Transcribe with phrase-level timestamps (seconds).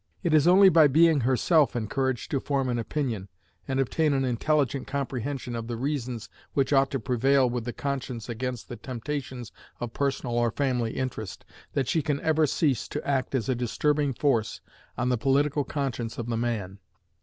[0.23, 3.29] It is only by being herself encouraged to form an opinion,
[3.67, 8.27] and obtain an intelligent comprehension of the reasons which ought to prevail with the conscience
[8.27, 13.35] against the temptations of personal or family interest, that she can ever cease to act
[13.35, 14.59] as a disturbing force
[14.97, 16.79] on the political conscience of the man.